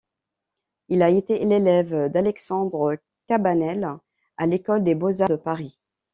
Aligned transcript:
Il 0.89 1.03
a 1.03 1.09
été 1.11 1.45
l'élève 1.45 2.07
d'Alexandre 2.11 2.95
Cabanel 3.27 3.87
à 4.37 4.47
l'École 4.47 4.83
des 4.83 4.95
beaux-arts 4.95 5.29
de 5.29 5.35
Paris. 5.35 5.79